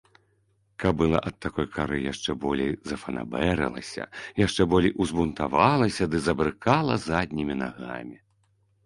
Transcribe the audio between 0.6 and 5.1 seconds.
Кабыла ад такой кары яшчэ болей зафанабэрылася, яшчэ болей